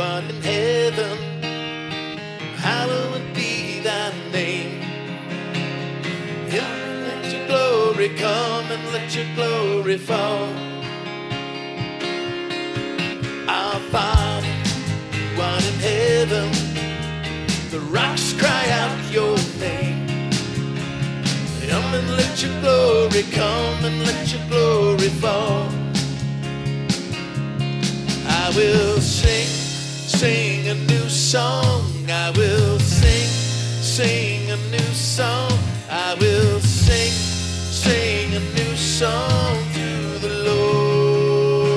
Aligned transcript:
art 0.00 0.24
in 0.24 0.42
heaven, 0.42 1.16
hallowed 2.56 3.34
be 3.34 3.80
thy 3.80 4.12
name. 4.32 4.82
And 6.50 7.06
let 7.06 7.32
your 7.32 7.46
glory 7.46 8.08
come 8.10 8.66
and 8.70 8.92
let 8.92 9.14
your 9.14 9.26
glory 9.34 9.98
fall. 9.98 10.48
Our 13.48 13.80
Father, 13.92 14.54
art 15.38 15.64
in 15.64 15.78
heaven, 15.80 16.50
the 17.70 17.80
rocks 17.90 18.32
cry 18.34 18.70
out 18.70 19.12
your 19.12 19.36
name. 19.58 20.06
Come 21.68 21.94
and 21.94 22.16
let 22.16 22.42
your 22.42 22.60
glory 22.60 23.22
come 23.32 23.84
and 23.84 24.04
let 24.06 24.32
your 24.32 24.48
glory 24.48 25.08
fall. 25.08 25.68
I 28.26 28.52
will 28.54 29.00
sing, 29.00 29.63
sing 30.24 30.68
a 30.68 30.74
new 30.74 31.06
song. 31.10 31.82
I 32.08 32.30
will 32.30 32.78
sing, 32.78 33.28
sing 33.96 34.50
a 34.50 34.56
new 34.74 34.90
song. 34.94 35.52
I 35.90 36.14
will 36.18 36.60
sing, 36.60 37.12
sing 37.84 38.34
a 38.34 38.40
new 38.58 38.74
song 38.74 39.58
to 39.78 39.90
the 40.24 40.32
Lord. 40.48 41.76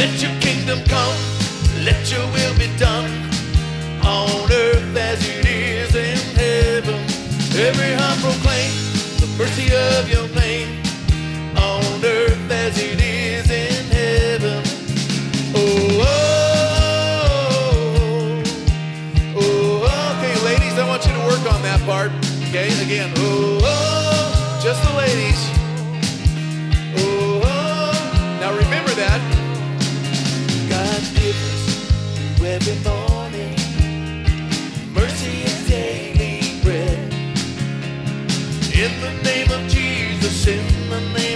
Let 0.00 0.22
your 0.22 0.34
kingdom 0.46 0.78
come, 0.94 1.18
let 1.88 2.02
your 2.12 2.26
will 2.34 2.56
be 2.56 2.68
done 2.78 3.10
on 4.04 4.52
earth 4.52 4.96
as 5.10 5.18
it 5.28 5.44
is 5.44 5.90
in 5.96 6.18
heaven. 6.36 7.00
Every 7.66 7.99
Okay, 22.50 22.66
again. 22.82 23.12
Oh, 23.16 24.60
just 24.60 24.82
the 24.82 24.92
ladies. 24.98 25.40
Oh. 26.98 27.38
Now 28.40 28.50
remember 28.58 28.90
that. 28.98 29.20
God 30.68 31.00
us 31.30 32.42
every 32.42 32.74
morning. 32.82 33.54
Mercy 34.92 35.42
is 35.46 35.68
daily 35.68 36.60
bread. 36.64 36.98
In 38.74 39.00
the 39.00 39.12
name 39.22 39.52
of 39.52 39.68
Jesus, 39.68 40.48
in 40.48 40.90
the 40.90 41.00
name 41.16 41.29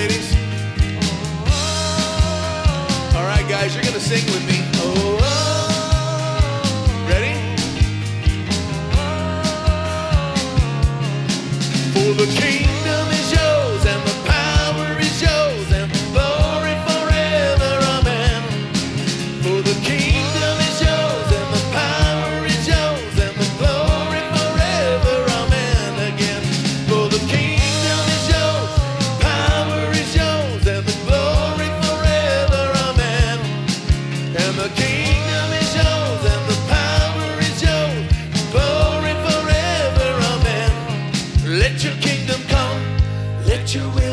ladies. 0.00 0.34
All 3.14 3.26
right, 3.32 3.46
guys, 3.48 3.74
you're 3.74 3.84
gonna 3.84 4.00
sing 4.00 4.24
with 4.32 4.44
me. 4.50 4.58
Ready? 7.10 7.34
For 11.92 12.14
the 12.14 12.26
kingdom 12.40 12.69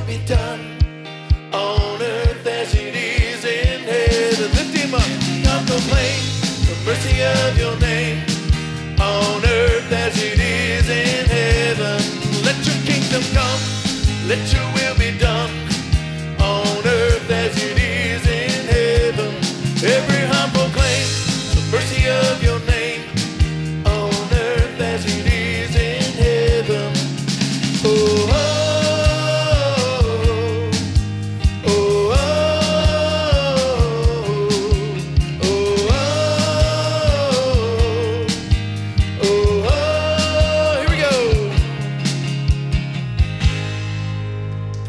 be 0.07 0.19
done. 0.25 0.61
On 1.51 2.01
earth 2.01 2.47
as 2.47 2.73
it 2.73 2.95
is 2.95 3.43
in 3.43 3.81
heaven. 3.81 4.51
Lift 4.55 4.73
him 4.73 4.95
up, 4.95 5.03
God 5.43 5.67
proclaim 5.67 6.23
the 6.65 6.75
mercy 6.85 7.21
of 7.21 7.59
your 7.59 7.77
name. 7.79 8.23
On 9.01 9.43
earth 9.43 9.91
as 9.91 10.15
it 10.23 10.39
is 10.39 10.89
in 10.89 11.25
heaven. 11.25 11.99
Let 12.45 12.57
your 12.65 12.79
kingdom 12.85 13.21
come, 13.35 13.59
let 14.29 14.41
your 14.53 14.65
will 14.75 14.97
be 14.97 15.17
done 15.19 15.76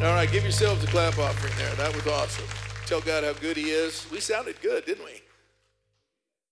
All 0.00 0.14
right, 0.14 0.30
give 0.30 0.44
yourselves 0.44 0.84
a 0.84 0.86
clap 0.86 1.18
offering 1.18 1.52
there. 1.58 1.74
That 1.74 1.92
was 1.92 2.06
awesome. 2.06 2.46
Tell 2.86 3.00
God 3.00 3.24
how 3.24 3.32
good 3.32 3.56
He 3.56 3.70
is. 3.70 4.06
We 4.12 4.20
sounded 4.20 4.60
good, 4.62 4.86
didn't 4.86 5.04
we? 5.04 5.20